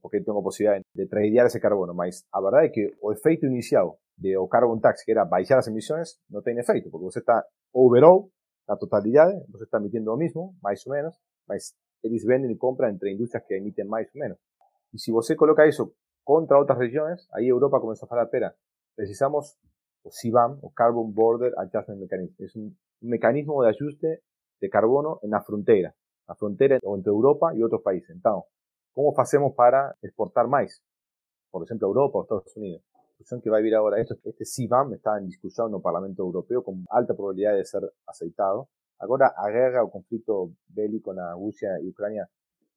[0.00, 3.92] porque tengo posibilidad de tradear ese carbono, mas a verdad es que o efecto inicial
[4.16, 7.46] de o carbon tax, que era bajar las emisiones, no tiene efecto, porque usted está
[7.72, 8.30] overall,
[8.66, 12.92] la totalidad, entonces está emitiendo lo mismo, más o menos, mas ellos venden y compran
[12.92, 14.38] entre industrias que emiten más o menos.
[14.92, 18.56] Y si usted coloca eso contra otras regiones, ahí Europa comenzó a hablar, espera,
[18.94, 19.58] precisamos
[20.02, 22.42] o CBAM, o Carbon Border Adjustment Mechanism.
[22.42, 24.22] Es un mecanismo de ajuste
[24.60, 25.94] de carbono en la frontera
[26.26, 28.10] la frontera entre Europa y otros países.
[28.10, 28.50] Entonces,
[28.92, 30.82] ¿cómo hacemos para exportar más?
[31.50, 32.82] Por ejemplo, Europa o Estados Unidos.
[33.16, 36.22] Discusión que va a vivir ahora, esto, este CBAM está en discusión en el Parlamento
[36.22, 38.68] Europeo con alta probabilidad de ser aceitado.
[38.98, 42.28] Ahora, a guerra o conflicto bélico en Rusia y Ucrania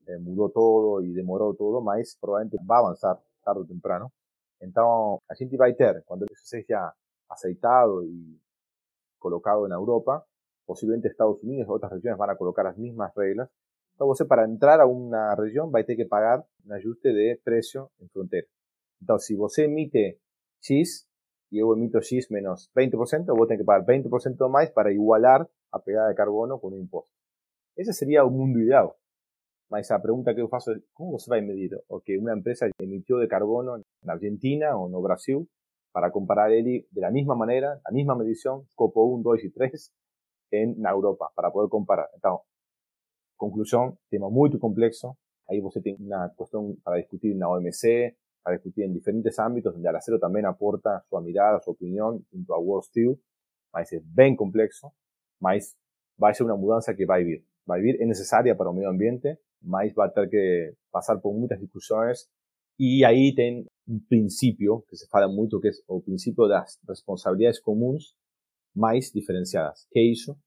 [0.05, 0.17] eh,
[0.53, 4.13] todo y demoró todo, más probablemente va a avanzar tarde o temprano.
[4.59, 6.93] Entonces, la gente va a tener, cuando eso sea
[7.29, 8.39] aceitado y
[9.17, 10.25] colocado en Europa,
[10.65, 13.49] posiblemente Estados Unidos o otras regiones van a colocar las mismas reglas.
[13.93, 17.91] Entonces, para entrar a una región, va a tener que pagar un ajuste de precio
[17.99, 18.47] en frontera.
[19.01, 20.19] Entonces, si vos emite
[20.61, 21.07] X
[21.49, 26.09] y emito X menos 20%, vos tenés que pagar 20% más para igualar a pegada
[26.09, 27.13] de carbono con un impuesto.
[27.75, 28.91] Ese sería un mundo ideal.
[29.69, 31.71] Mas esa pregunta que hago es, ¿cómo se va a medir?
[31.87, 35.49] O que una empresa emitió de carbono en Argentina o en Brasil
[35.91, 39.93] para comparar él de la misma manera, la misma medición, copo 1, 2 y 3,
[40.51, 42.07] en Europa para poder comparar.
[42.15, 42.47] Entonces,
[43.35, 45.17] conclusión, tema muy complejo.
[45.47, 48.15] Ahí usted tiene una cuestión para discutir en la OMC,
[48.47, 52.57] para discutir en diferentes ámbitos, donde Alacero también aporta su mirada, su opinión junto a
[52.57, 53.19] World Steel.
[53.73, 54.95] Mas es bien complejo,
[55.41, 55.77] mas
[56.23, 57.45] va a ser una mudanza que va a vivir.
[57.69, 61.19] Va a vivir, es necesaria para el medio ambiente, mas va a tener que pasar
[61.19, 62.31] por muchas discusiones
[62.77, 66.79] y ahí tiene un principio que se fala mucho, que es el principio de las
[66.87, 68.15] responsabilidades comunes
[68.73, 69.89] más diferenciadas.
[69.91, 70.39] ¿Qué hizo?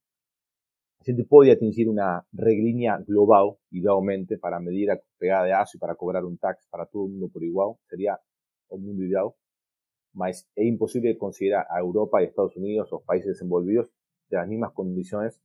[1.01, 5.81] La gente puede atingir una reglínea global, idealmente, para medir la pegada de ASO y
[5.81, 7.71] para cobrar un tax para todo el mundo por igual.
[7.89, 8.21] Sería
[8.69, 9.31] un mundo ideal.
[10.13, 13.91] Mas es imposible considerar a Europa y Estados Unidos, los países desenvolvidos,
[14.29, 15.41] de las mismas condiciones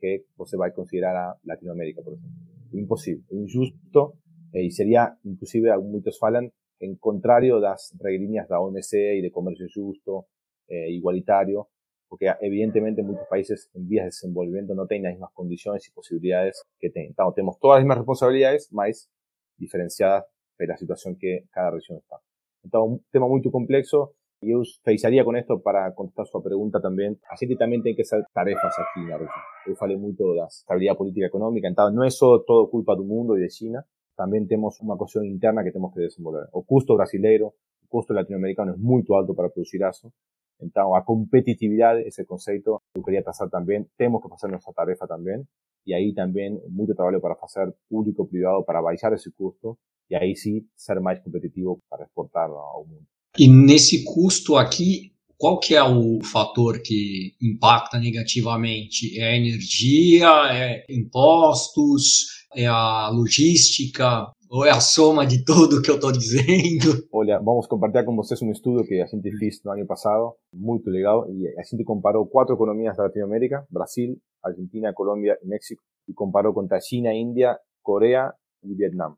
[0.00, 2.36] que se va a considerar a Latinoamérica, por ejemplo.
[2.72, 4.14] Imposible, injusto,
[4.52, 7.60] eh, sería, inclusive, muchos falan, en contrario
[8.00, 10.26] reglíneas de la OMC y de comercio justo,
[10.66, 11.68] eh, igualitario,
[12.08, 16.64] porque evidentemente muchos países en vías de desenvolvimiento no tienen las mismas condiciones y posibilidades
[16.78, 17.14] que tienen.
[17.34, 19.10] tenemos todas las mismas responsabilidades, más
[19.56, 20.24] diferenciadas
[20.58, 22.16] de la situación que cada región está.
[22.64, 27.18] Entonces, un tema muy complejo y yo fecharía con esto para contestar su pregunta también.
[27.30, 29.42] Así que también tiene que ser tarefas aquí en la región.
[29.66, 31.68] Yo falé mucho de la estabilidad política económica.
[31.68, 33.84] Entonces, no es solo todo culpa del mundo y de China.
[34.16, 36.48] También tenemos una cuestión interna que tenemos que desenvolver.
[36.52, 37.54] O costo brasileiro,
[37.88, 40.12] costo latinoamericano es muy alto para producir eso.
[40.60, 45.46] Entonces, a competitividad, ese concepto, yo quería trazar también, tenemos que hacer nuestra tarefa también,
[45.84, 50.68] y ahí también mucho trabajo para hacer público-privado, para bajar ese costo, y ahí sí
[50.74, 53.06] ser más competitivo para exportar ao mundo.
[53.38, 59.16] E nesse custo aqui, qual que é o fator que impacta negativamente?
[59.20, 64.32] É a energia, é impostos, é a logística?
[64.50, 67.06] Ou é a soma de tudo que eu estou dizendo?
[67.12, 70.88] Olha, vamos compartilhar com vocês um estudo que a gente fez no ano passado, muito
[70.88, 76.14] legal, e a gente comparou quatro economias da Latinoamérica, Brasil, Argentina, Colômbia e México, e
[76.14, 78.32] comparou contra China, Índia, Coreia
[78.64, 79.16] e Vietnam.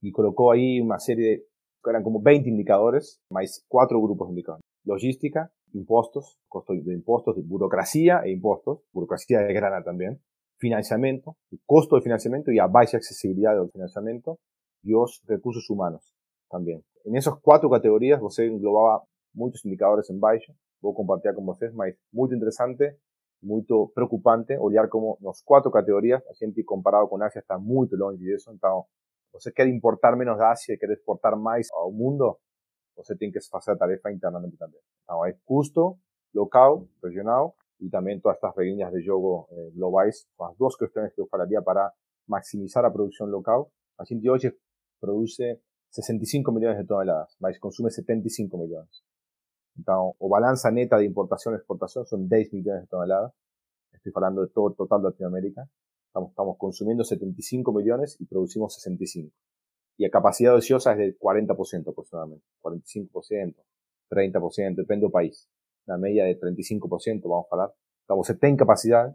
[0.00, 1.44] E colocou aí uma série de,
[1.88, 4.62] eram como 20 indicadores, mais quatro grupos de indicadores.
[4.86, 10.16] Logística, impostos, costo de impostos, burocracia e impostos, burocracia de grana também,
[10.58, 11.36] financiamiento,
[11.66, 14.38] costo de financiamiento y a baja accesibilidad del financiamiento
[14.82, 14.92] y
[15.26, 16.14] recursos humanos
[16.50, 16.84] también.
[17.04, 19.02] En esas cuatro categorías, você englobaba
[19.34, 22.98] muchos indicadores en baixo, vou compartir con vocês, mas muy interesante,
[23.40, 23.64] muy
[23.94, 28.52] preocupante olhar como las cuatro categorías, a gente comparado con Asia está muy longe disso,
[28.52, 28.86] então
[29.32, 32.38] você quer importar menos da Ásia e quer exportar mais ao mundo,
[32.94, 34.80] você tem que fazer a tarefa internamente também.
[35.02, 35.98] Então, é custo
[36.34, 41.20] local, regional y también todas estas reglas de jogo eh, globais las dos cuestiones que
[41.20, 41.92] eu falaria para
[42.28, 43.68] maximizar la producción local.
[43.98, 44.56] A gente hoje
[45.02, 49.02] produce 65 millones de toneladas, mas consume 75 millones.
[49.76, 53.32] Então, o balanza neta de importación y exportación son 10 millones de toneladas.
[53.92, 55.68] Estoy hablando de todo total de Latinoamérica.
[56.06, 59.34] Estamos, estamos consumiendo 75 millones y producimos 65.
[59.98, 62.44] Y la capacidad ociosa es de 40% aproximadamente.
[62.62, 63.56] 45%,
[64.10, 65.48] 30%, depende del país
[65.86, 67.72] una media de 35%, vamos a falar.
[68.04, 69.14] Então, você tem capacidade,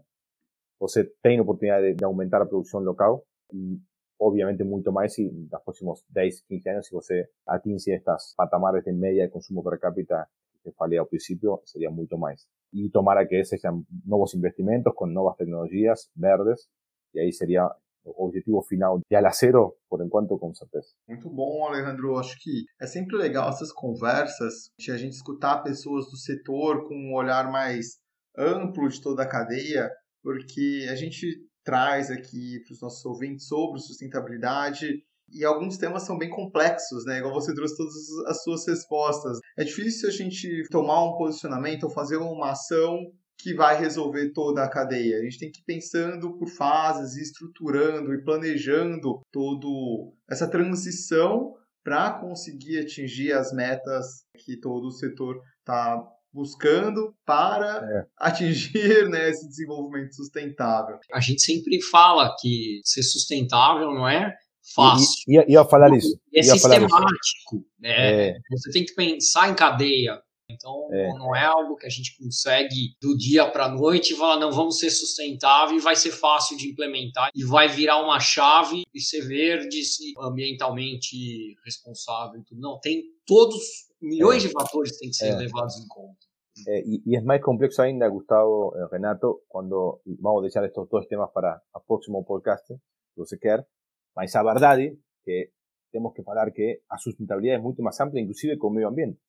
[0.79, 3.23] você tem oportunidade de, aumentar a produção local
[3.53, 3.79] e,
[4.19, 8.91] obviamente, muito mais se nos próximos 10, 15 anos, se você atinge estas patamares de
[8.91, 10.27] média de consumo per capita
[10.63, 12.45] que falei ao princípio, seria muito mais.
[12.73, 16.67] E tomara que sejam novos investimentos com novas tecnologias verdes,
[17.13, 17.71] e aí seria
[18.15, 20.87] objetivo final de Alacero, por enquanto, com certeza.
[21.07, 22.17] Muito bom, Alejandro.
[22.17, 26.95] Acho que é sempre legal essas conversas, de a gente escutar pessoas do setor com
[26.95, 27.99] um olhar mais
[28.37, 29.91] amplo de toda a cadeia,
[30.23, 36.17] porque a gente traz aqui para os nossos ouvintes sobre sustentabilidade e alguns temas são
[36.17, 37.17] bem complexos, né?
[37.17, 37.93] Igual você trouxe todas
[38.27, 39.37] as suas respostas.
[39.57, 42.97] É difícil a gente tomar um posicionamento ou fazer uma ação
[43.37, 45.17] que vai resolver toda a cadeia.
[45.17, 51.53] A gente tem que ir pensando por fases, estruturando e planejando todo essa transição
[51.83, 56.01] para conseguir atingir as metas que todo o setor está
[56.37, 58.05] buscando para é.
[58.19, 60.99] atingir né, esse desenvolvimento sustentável.
[61.11, 64.35] A gente sempre fala que ser sustentável não é
[64.75, 65.23] fácil.
[65.27, 66.19] Ia, ia falar isso.
[66.35, 67.65] É sistemático.
[67.79, 68.29] Né?
[68.29, 68.37] É.
[68.51, 71.09] Você tem que pensar em cadeia, então, é.
[71.09, 74.51] não é algo que a gente consegue do dia para a noite e falar, não,
[74.51, 79.01] vamos ser sustentável e vai ser fácil de implementar e vai virar uma chave e
[79.01, 79.81] ser verde,
[80.21, 82.41] ambientalmente responsável.
[82.51, 83.61] Não, tem todos,
[84.01, 84.47] milhões é.
[84.47, 85.35] de fatores que têm que ser é.
[85.35, 86.26] levados em conta.
[86.67, 91.05] É, e, e, é mais complexo ainda, Gustavo, eh, Renato, quando vamos deixar estes dois
[91.07, 93.67] temas para o próximo podcast, se você quer,
[94.15, 95.51] mas a verdade que
[95.91, 99.19] temos que falar que a sustentabilidade é muito mais ampla, inclusive com o meio ambiente.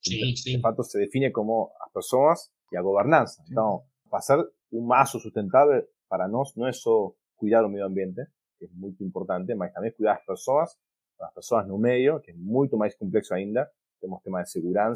[0.00, 0.60] Sí, sí.
[0.82, 3.42] se define como las personas y a gobernanza.
[3.48, 8.26] Entonces, pasar un mazo sustentable para nosotros no es solo cuidar el medio ambiente,
[8.58, 10.78] que es muy importante, pero también cuidar las personas,
[11.18, 13.70] las personas no medio, que es mucho más complejo ainda.
[13.98, 14.92] Tenemos temas de seguridad,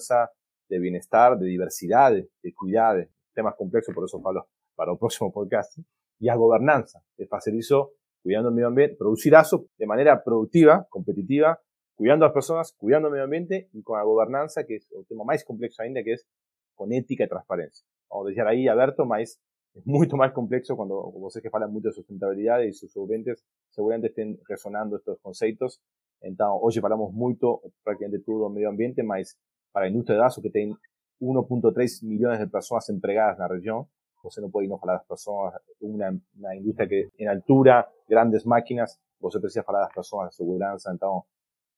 [0.69, 4.23] de bienestar, de diversidad, de, cuidar, temas complejos, por eso
[4.75, 5.79] para el próximo podcast.
[6.21, 7.93] Y a gobernanza, es hacer eso
[8.23, 11.61] cuidando el medio ambiente, producir eso de manera productiva, competitiva,
[11.95, 15.07] cuidando a las personas, cuidando el medio ambiente y con la gobernanza, que es el
[15.07, 16.27] tema más complejo ainda, que es
[16.75, 17.87] con ética y transparencia.
[18.11, 19.41] Vamos a decir ahí abierto, mas
[19.75, 24.09] es mucho más complejo cuando ustedes que hablan mucho de sustentabilidad y sus oyentes seguramente
[24.09, 25.81] estén resonando estos conceptos.
[26.21, 29.39] Entonces, hoy hablamos mucho, prácticamente todo del medio ambiente, mas
[29.73, 30.75] para la industria de datos que tiene
[31.21, 33.89] 1.3 millones de personas empregadas en la región,
[34.23, 38.45] você no puede no hablar de las personas, una, una industria que en altura, grandes
[38.47, 41.29] máquinas, você precisa las personas, de seguridad, entonces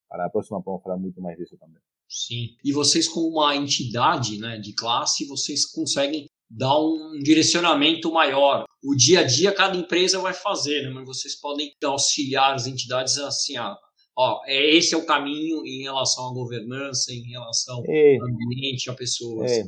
[0.07, 1.81] para a próxima vamos falar muito mais disso também.
[2.07, 2.57] Sim.
[2.63, 8.65] E vocês, como uma entidade né, de classe, vocês conseguem dar um direcionamento maior.
[8.83, 13.17] O dia a dia cada empresa vai fazer, né, mas vocês podem auxiliar as entidades
[13.17, 13.77] assim, ah,
[14.21, 18.89] ó, é, esse é o caminho em relação à governança, em relação é, ao ambiente,
[18.89, 19.51] a pessoas.
[19.51, 19.63] É,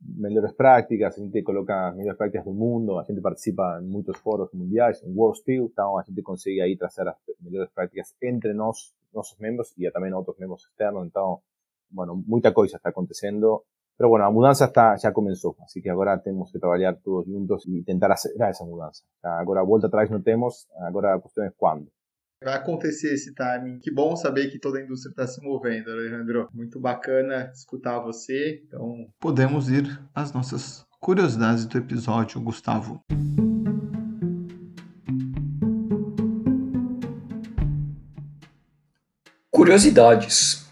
[0.00, 4.16] melhores práticas, a gente coloca as melhores práticas do mundo, a gente participa em muitos
[4.18, 8.52] fóruns mundiais, em World Steel, então a gente consegue aí trazer as melhores práticas entre
[8.52, 11.04] nós nuestros miembros y también otros miembros externos.
[11.04, 11.44] Entonces,
[11.90, 13.64] bueno, mucha cosa está aconteciendo.
[13.96, 17.66] Pero bueno, la mudanza está, ya comenzó, así que ahora tenemos que trabajar todos juntos
[17.66, 19.04] y intentar acelerar esa mudança.
[19.22, 21.88] Agora, vuelta atrás no temos, agora a questão é quando.
[22.44, 23.78] Vai acontecer esse timing.
[23.78, 26.48] Que bom saber que toda a indústria está se movendo, Alejandro.
[26.52, 28.60] Muito bacana escutar você.
[28.66, 33.00] Então, podemos ir às nossas curiosidades do episódio, Gustavo.
[39.50, 40.66] Curiosidades.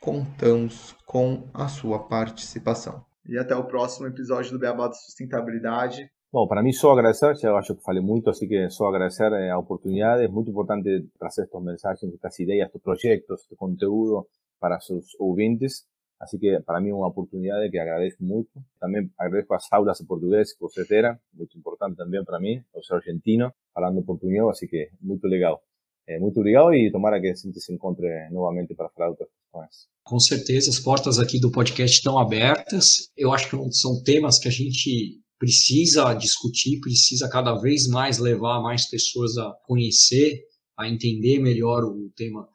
[0.01, 3.05] Contamos com a sua participação.
[3.27, 6.11] E até o próximo episódio do Beabá da Sustentabilidade.
[6.35, 9.51] Bom, para mí só agradecer, ya acho que falei muito, así que só agradecer eh,
[9.51, 10.24] a oportunidade.
[10.24, 14.26] Es muy importante trazer estos mensajes, estas ideas, estos proyectos, este conteúdo
[14.59, 15.87] para sus ouvintes.
[16.18, 18.51] Así que para mí es una oportunidad que agradezco mucho.
[18.80, 22.82] También agradezco a las aulas de portugués que terá, muy importante también para mí, yo
[22.82, 25.61] soy argentino, hablando portugués, así que muy legal.
[26.07, 29.89] É, muito obrigado e tomara que a gente se encontre novamente para falar outras questões.
[30.03, 33.11] Com certeza, as portas aqui do podcast estão abertas.
[33.16, 38.62] Eu acho que são temas que a gente precisa discutir, precisa cada vez mais levar
[38.62, 40.41] mais pessoas a conhecer,
[40.78, 42.49] a entender melhor o tema,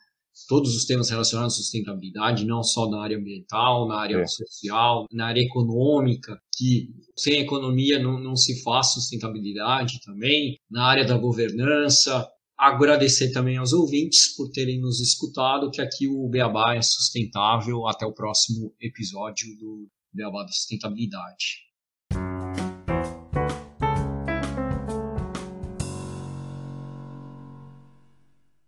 [0.47, 4.27] todos os temas relacionados à sustentabilidade, não só na área ambiental, na área é.
[4.27, 11.05] social, na área econômica, que sem economia não, não se faz sustentabilidade também, na área
[11.05, 12.27] da governança.
[12.57, 17.87] Agradecer também aos ouvintes por terem nos escutado, que aqui o Beabá é sustentável.
[17.87, 21.68] Até o próximo episódio do Beabá da Sustentabilidade.